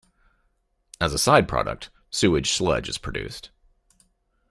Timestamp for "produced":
2.97-3.51